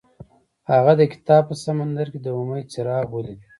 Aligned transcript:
هغه 0.71 0.93
د 0.99 1.01
کتاب 1.13 1.43
په 1.49 1.55
سمندر 1.65 2.07
کې 2.13 2.19
د 2.21 2.27
امید 2.39 2.65
څراغ 2.73 3.05
ولید. 3.11 3.39